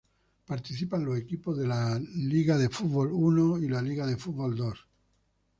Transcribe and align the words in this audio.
Participan 0.47 1.05
los 1.05 1.15
equipos 1.15 1.55
de 1.59 1.67
la 1.67 2.01
Football 2.01 2.25
League 2.27 2.51
One 3.55 3.65
y 3.93 3.95
la 3.95 4.17
Football 4.17 4.55
League 4.55 4.71
Two. 4.73 4.81